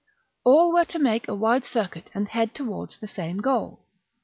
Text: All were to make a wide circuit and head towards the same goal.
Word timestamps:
All 0.43 0.73
were 0.73 0.85
to 0.85 0.97
make 0.97 1.27
a 1.27 1.35
wide 1.35 1.63
circuit 1.63 2.07
and 2.15 2.27
head 2.29 2.55
towards 2.55 2.97
the 2.97 3.07
same 3.07 3.37
goal. 3.37 3.85